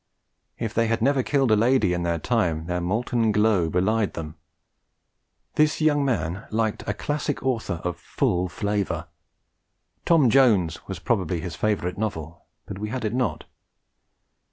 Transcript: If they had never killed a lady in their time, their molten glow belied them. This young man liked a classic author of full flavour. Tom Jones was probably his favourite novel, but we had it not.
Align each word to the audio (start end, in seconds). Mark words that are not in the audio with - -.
If 0.57 0.73
they 0.73 0.87
had 0.87 0.99
never 1.03 1.21
killed 1.21 1.51
a 1.51 1.55
lady 1.55 1.93
in 1.93 2.01
their 2.01 2.17
time, 2.17 2.65
their 2.65 2.81
molten 2.81 3.31
glow 3.31 3.69
belied 3.69 4.15
them. 4.15 4.33
This 5.57 5.79
young 5.79 6.03
man 6.03 6.47
liked 6.49 6.83
a 6.87 6.93
classic 6.95 7.43
author 7.43 7.79
of 7.83 7.97
full 7.97 8.49
flavour. 8.49 9.09
Tom 10.03 10.31
Jones 10.31 10.87
was 10.87 10.97
probably 10.97 11.39
his 11.39 11.55
favourite 11.55 11.99
novel, 11.99 12.45
but 12.65 12.79
we 12.79 12.89
had 12.89 13.05
it 13.05 13.13
not. 13.13 13.43